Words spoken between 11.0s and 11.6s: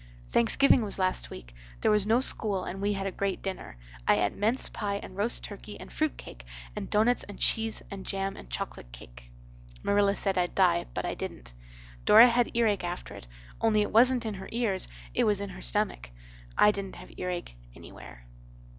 I dident.